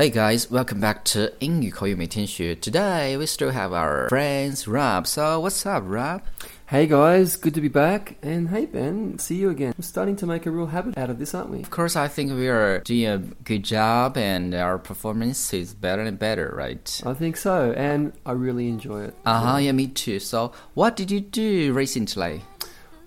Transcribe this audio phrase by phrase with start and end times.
[0.00, 2.54] Hey guys, welcome back to 英语口语每天学.
[2.56, 5.06] Today we still have our friends Rob.
[5.06, 6.20] So what's up, Rob?
[6.66, 8.16] Hey guys, good to be back.
[8.22, 9.72] And hey Ben, see you again.
[9.78, 11.60] We're starting to make a real habit out of this, aren't we?
[11.60, 16.02] Of course, I think we are doing a good job and our performance is better
[16.02, 17.00] and better, right?
[17.06, 19.14] I think so, and I really enjoy it.
[19.24, 20.18] Uh huh, yeah, me too.
[20.18, 22.42] So, what did you do recently?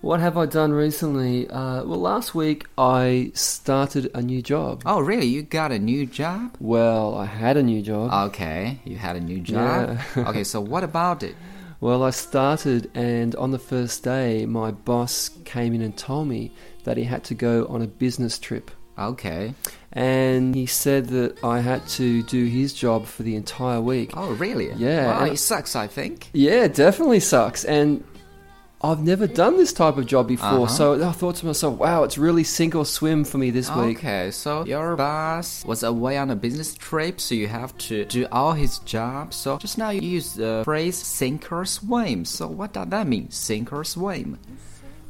[0.04, 1.48] What have I done recently?
[1.48, 4.82] Uh, well, last week I started a new job.
[4.84, 5.24] Oh, really?
[5.24, 6.58] You got a new job?
[6.60, 8.12] Well, I had a new job.
[8.28, 9.98] Okay, you had a new job.
[10.14, 10.28] Yeah.
[10.28, 11.34] okay, so what about it?
[11.80, 16.52] Well, I started, and on the first day, my boss came in and told me
[16.82, 18.70] that he had to go on a business trip.
[18.98, 19.54] Okay.
[19.90, 24.10] And he said that I had to do his job for the entire week.
[24.14, 24.70] Oh, really?
[24.74, 26.28] Yeah, Wow, it sucks, I think.
[26.34, 27.64] Yeah, definitely sucks.
[27.64, 28.04] And
[28.84, 30.48] I've never done this type of job before.
[30.48, 30.66] Uh-huh.
[30.66, 33.98] So I thought to myself, wow, it's really sink or swim for me this week.
[33.98, 38.26] Okay, so your boss was away on a business trip, so you have to do
[38.30, 39.32] all his job.
[39.32, 42.26] So just now you used the phrase sink or swim.
[42.26, 43.30] So what does that mean?
[43.30, 44.38] Sink or swim?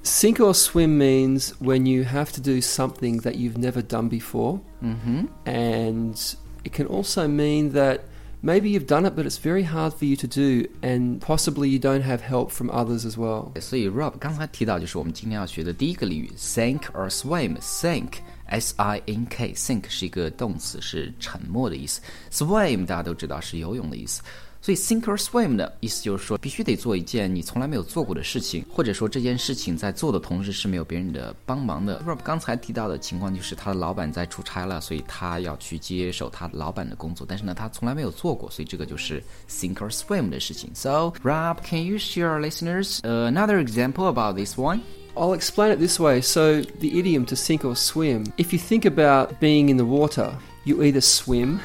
[0.04, 4.60] Sink or swim means when you have to do something that you've never done before.
[4.84, 5.27] Mm-hmm.
[5.46, 8.04] And it can also mean that
[8.43, 10.67] maybe you've done it, but it's very hard for you to do.
[10.81, 13.52] And possibly you don't have help from others as well.
[13.59, 18.13] 所以 Rob 刚才提到就是我们今天要学的第一个俚语 sink or swim。sink
[18.45, 22.02] S I N K sink 是一个动词，是沉没的意思。
[22.31, 24.21] swim 大家都知道是游泳的意思。
[24.63, 32.02] 所以 sink or swim 的意思就是说，必须得做一件你从来没有做过的事情，或者说这件事情在做的同时是没有别人的帮忙的。
[32.05, 40.69] Rob 刚才提到的情况就是他的老板在出差了，所以他要去接手他老板的工作，但是呢，他从来没有做过，所以这个就是 sink or swim 的事情。
[40.73, 44.81] So Rob, can you share our listeners uh, another example about this one?
[45.15, 46.21] I'll explain it this way.
[46.21, 50.31] So, the idiom to sink or swim, if you think about being in the water,
[50.65, 51.59] you either swim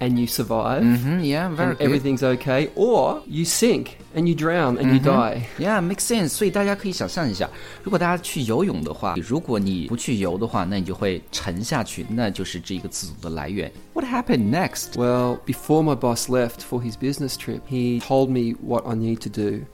[0.00, 0.82] and you survive.
[0.82, 1.84] Mm-hmm, yeah, very and good.
[1.84, 5.48] everything's okay, or you sink and you drown and you die.
[5.58, 6.28] Yeah, makes sense.
[6.28, 7.50] 所以大家可以想象一下，
[7.82, 13.70] 如果大家去游泳的话，如果你不去游的话，那你就会沉下去，那就是这个字组的来源。
[13.94, 14.94] What happened next?
[14.94, 19.18] Well, before my boss left for his business trip, he told me what I need
[19.22, 19.64] to do.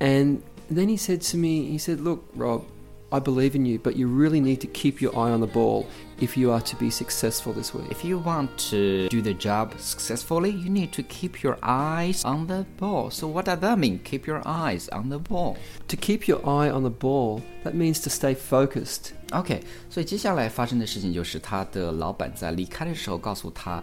[0.00, 0.38] And
[0.70, 2.64] then he said to me, he said, Look, Rob,
[3.12, 5.86] I believe in you, but you really need to keep your eye on the ball
[6.20, 7.90] if you are to be successful this week.
[7.90, 12.46] If you want to do the job successfully, you need to keep your eyes on
[12.46, 13.10] the ball.
[13.10, 14.00] So what does that mean?
[14.04, 15.56] Keep your eyes on the ball.
[15.88, 19.12] To keep your eye on the ball, that means to stay focused.
[19.32, 23.82] OK，所以接下来发生的事情就是他的老板在离开的时候告诉他，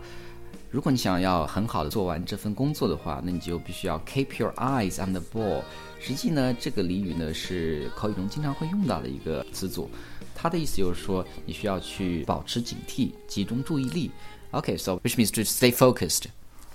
[0.71, 5.61] 如果你想要很好的做完这份工作的话，那你就必须要 keep your eyes on the ball。
[5.99, 9.89] 实际呢，这个俚语呢是口语中经常会用到的一个词组，
[10.35, 14.11] 它的意思就是说你需要去保持警惕，集中注意力。
[14.51, 16.25] OK，so、which means to stay focused。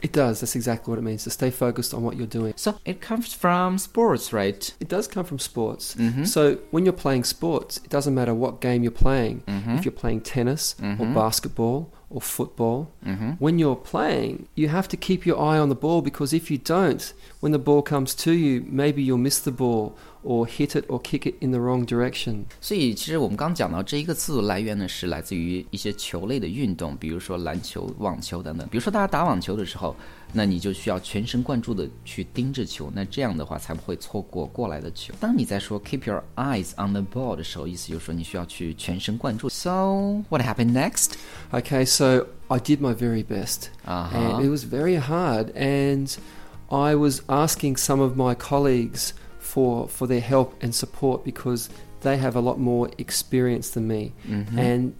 [0.03, 2.55] It does, that's exactly what it means to stay focused on what you're doing.
[2.56, 4.72] So it comes from sports, right?
[4.78, 5.94] It does come from sports.
[5.94, 6.27] Mhm.
[6.27, 9.43] So when you're playing sports, it doesn't matter what game you're playing.
[9.47, 9.77] Mhm.
[9.77, 11.12] If you're playing tennis or Mhm.
[11.12, 13.38] basketball or football, Mhm.
[13.38, 16.59] when you're playing, you have to keep your eye on the ball because if you
[16.59, 19.93] don't, when the ball comes to you, maybe you'll miss the ball
[20.25, 22.44] or hit it or kick it in the wrong direction.
[22.61, 28.66] 所以，其实我们刚讲到这一个字的来源呢，是来自于一些球类的运动，比如说篮球、网球等等。
[28.69, 29.94] 比如说，大家打网球的时候，
[30.33, 35.15] 那你就需要全神贯注的去盯着球，那这样的话才不会错过过来的球。
[35.21, 39.49] 当你在说 keep your eyes on the ball 的时候，意思就是说你需要去全神贯注。
[39.49, 41.12] So what happened next?
[41.50, 43.69] Okay, so I did my very best.
[43.85, 44.17] Uh-huh.
[44.17, 45.51] And it was very hard.
[45.56, 46.16] And
[46.72, 51.69] I was asking some of my colleagues for, for their help and support because
[52.01, 54.13] they have a lot more experience than me.
[54.28, 54.57] Mhm.
[54.57, 54.95] And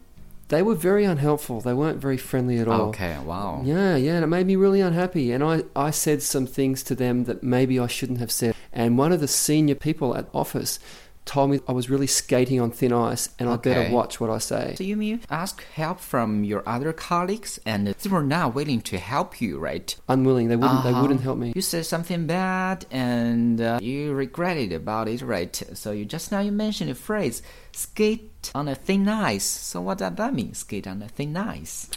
[0.48, 1.62] they were very unhelpful.
[1.62, 2.90] They weren't very friendly at all.
[2.90, 3.62] Okay, wow.
[3.66, 5.32] Yeah, yeah, and it made me really unhappy.
[5.32, 8.56] And I, I said some things to them that maybe I shouldn't have said.
[8.72, 10.80] And one of the senior people at office
[11.26, 14.38] told me I was really skating on thin ice and I better watch what I
[14.38, 14.76] say.
[14.78, 18.98] So you mean ask help from your other colleagues, and they were not willing to
[18.98, 19.96] help you, right?
[20.08, 21.02] Unwilling, they wouldn't, they Uh-huh.
[21.02, 21.52] wouldn't help me.
[21.56, 25.56] You said something bad and uh, you regretted about it, right?
[25.74, 27.42] So you just now you mentioned the phrase
[27.72, 30.54] "skate on a thin ice." So what does that mean?
[30.54, 31.90] Skate on a thin ice.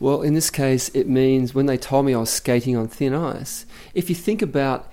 [0.00, 3.12] Well, in this case, it means when they told me I was skating on thin
[3.14, 4.89] ice, if you think about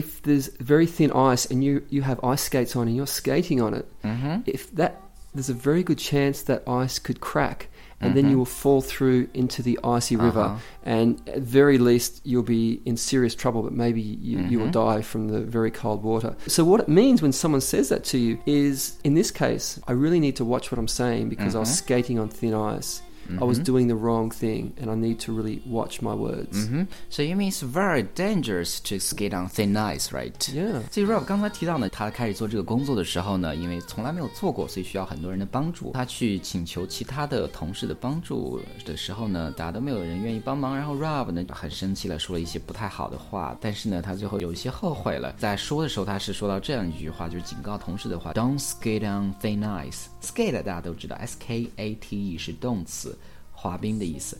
[0.00, 3.60] if there's very thin ice and you, you have ice skates on and you're skating
[3.66, 4.34] on it, Mm-hmm.
[4.56, 4.92] if that
[5.34, 7.68] there's a very good chance that ice could crack
[8.00, 10.58] and then you will fall through into the icy river Uh-huh.
[10.96, 15.00] and at very least you'll be in serious trouble but maybe you, you will die
[15.10, 16.36] from the very cold water.
[16.46, 19.92] So what it means when someone says that to you is in this case i
[20.04, 22.90] really need to watch what i'm saying because i was skating on thin ice
[23.39, 26.49] I was doing the wrong thing, and I need to really watch my words.
[26.51, 30.33] 嗯哼，So you mean it's very dangerous to skate on thin ice, right?
[30.51, 30.81] Yeah.
[30.91, 35.91] 所以 Rob 刚才提到呢，他开始做这个工作的时候呢，因为从来没有做过，所以需要很多人的帮助。
[35.93, 40.75] 他去请求其他的同事的帮助的时候呢，大家都没有人愿意帮忙。
[40.75, 43.55] 然后 Rob 呢很生气了，说了一些不太好的话。
[43.61, 45.33] 但是呢，他最后有一些后悔了。
[45.37, 50.07] 在说的时候，他是说到这样一句话，就是警告同事的话：Don't skate on thin ice.
[50.26, 53.16] Skate 大家都知道，S K A T E 是动词，
[53.52, 54.36] 滑冰的意思。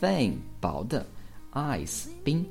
[0.00, 1.06] Thin 薄的
[1.52, 2.44] ，ice 冰。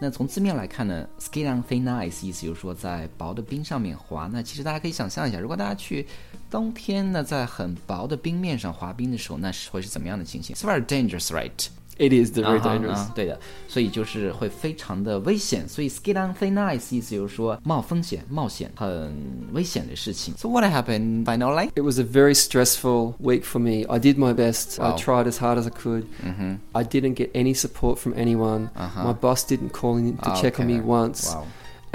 [0.00, 4.28] 那从字面来看呢，skate on thin ice 意思就是说在薄的冰上面滑。
[4.32, 6.06] 那其实大家可以想象一下，如果大家去
[6.50, 11.66] 冬天呢，在很薄的冰面上滑冰的时候，那是会是怎么样的情形？It's very dangerous, right?
[11.99, 12.95] It is very 啊哈 dangerous.
[12.95, 15.69] 啊对的，所以就是会非常的危险。
[15.69, 19.13] 所以 skate on thin ice 意思就是说冒风险、冒险、很
[19.53, 20.33] 危险的事情。
[20.35, 21.69] So what happened finally?
[21.75, 23.85] It was a very stressful week for me.
[23.87, 24.79] I did my best.
[24.79, 24.93] Wow.
[24.93, 26.05] I tried as hard as I could.
[26.73, 28.71] I didn't get any support from anyone.
[28.75, 29.03] Uh-huh.
[29.03, 30.85] My boss didn't call in to check on me Okay.
[30.85, 31.31] once.
[31.35, 31.45] Wow.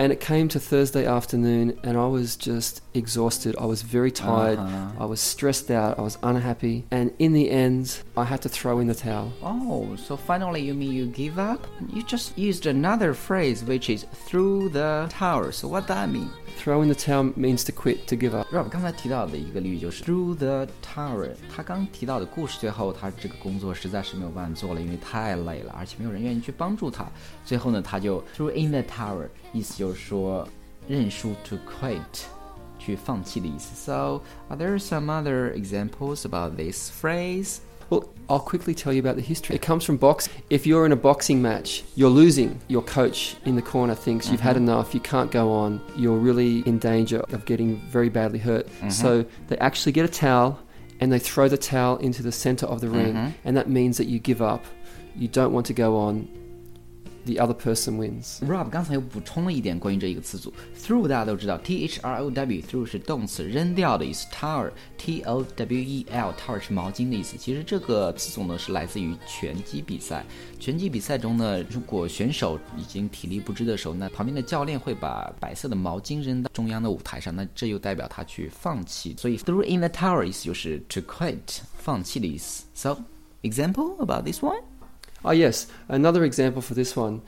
[0.01, 3.55] And it came to Thursday afternoon, and I was just exhausted.
[3.57, 4.59] I was very tired.
[4.59, 5.05] Uh-huh.
[5.05, 5.99] I was stressed out.
[5.99, 6.85] I was unhappy.
[6.91, 9.33] And in the end, I had to throw in the towel.
[9.43, 11.67] Oh, so finally you mean you give up?
[11.93, 15.53] You just used another phrase which is through the tower.
[15.53, 16.31] So what that mean?
[16.59, 18.47] Throw in the towel means to quit, to give up.
[18.53, 21.31] Rob 刚才提到的一个俚语就是 through the tower。
[21.55, 27.07] 他刚提到的故事最后，他这个工作实在是没有办法做了，因为太累了，而且没有人愿意去帮助他。
[27.45, 30.47] 最后呢，他就 through in the tower，意思就是说
[30.89, 32.01] 认输 to quit，
[32.83, 33.75] 去放弃的意思。
[33.75, 37.59] So are there some other examples about this phrase?
[37.91, 39.57] Well, I'll quickly tell you about the history.
[39.57, 40.31] It comes from boxing.
[40.51, 42.61] If you're in a boxing match, you're losing.
[42.69, 46.63] Your coach in the corner thinks you've had enough, you can't go on, you're really
[46.67, 48.69] in danger of getting very badly hurt.
[48.91, 50.59] So they actually get a towel
[51.01, 54.07] and they throw the towel into the center of the ring, and that means that
[54.07, 54.65] you give up.
[55.17, 56.29] You don't want to go on.
[57.26, 58.40] The other person wins.
[58.46, 67.38] Rob 刚才又补充了一点关于这一个词组，through 大家都知道，T H R O W，through 是动词，扔掉的意思，tower，T O W E L，tower 是毛巾的意思。
[67.38, 70.26] 其实这个词组呢是来自于拳击比赛。
[70.60, 79.16] 拳击比赛中呢，如果选手已经体力不支的时候，那旁边的教练会把白色的毛巾扔到中央的舞台上，那这又代表他去放弃。
[79.18, 82.66] 所以 through in the tower 意思就是 to quit，放弃的意思。
[82.74, 82.98] So
[83.44, 84.62] example about this one?
[85.25, 85.67] Oh, yes.
[85.89, 87.21] Another example for this one.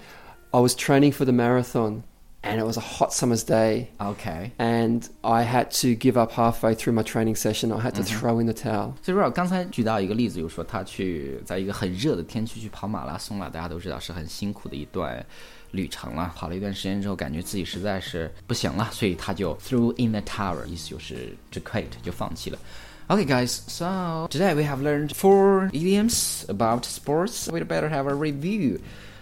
[0.53, 2.03] I was training for the marathon,
[2.43, 3.91] and it was a hot summer's day.
[4.00, 4.53] Okay.
[4.59, 7.73] and I had to give up halfway through my training session.
[7.73, 8.94] I had to throw in the towel.
[9.03, 15.25] 所以 Rob 刚才举到一个例子，就是说他去在一个很热的天气去跑马拉松了，大家都知道是很辛苦的一段
[15.73, 16.32] 旅程了。
[16.37, 22.59] 跑了一段时间之后，感觉自己实在是不行了，所以他就 threw in the tower，意思就是 to quit，就放弃了。
[23.07, 27.48] Okay, guys, so today we have learned four idioms about sports.
[27.48, 28.80] We'd better have a review.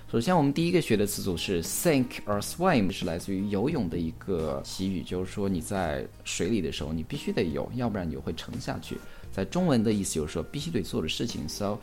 [0.10, 8.98] 首先，我们第一个学的词组是 sink or swim，是来自于游泳的一个习语，就是说你在水里的时候，你必须得游，要不然你就会沉下去。
[9.34, 11.42] 在中文的意思就是说必须得做的事情。
[11.50, 11.78] So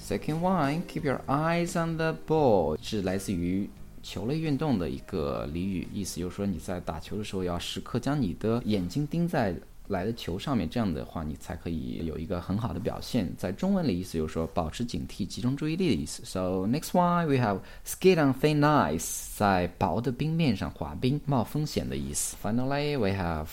[0.00, 3.70] second one, keep your eyes on the ball，是来自于
[4.02, 9.54] 球类运动的一个俚语，意思就是说你在打球的时候要时刻将你的眼睛盯在
[9.87, 13.29] 来的球上面，这样的话你才可以有一个很好的表现。
[13.37, 16.23] 在中文里意思就是说保持警惕、集中注意力的意思。
[16.25, 22.35] So next one we have skate on thin ice，在薄的冰面上滑冰，冒风险的意思。
[22.41, 23.47] Finally we have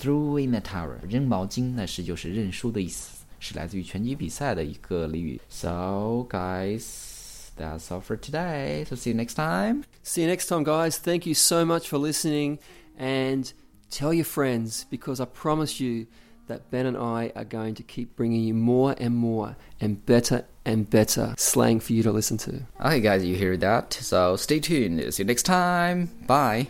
[0.00, 5.40] throw in the tower，扔毛巾，那是就是认输的意思，是来自于拳击比赛的一个俚语。
[5.48, 8.84] So guys。That's all for today.
[8.84, 9.84] So see you next time.
[10.02, 10.98] See you next time, guys.
[10.98, 12.58] Thank you so much for listening
[12.98, 13.48] and
[13.89, 16.07] tell your friends because I promise you
[16.47, 20.45] that Ben and I are going to keep bringing you more and more and better
[20.65, 22.61] and better slang for you to listen to.
[22.83, 23.93] Okay, guys, you hear that?
[23.93, 25.13] So stay tuned.
[25.13, 26.09] See you next time.
[26.27, 26.69] Bye.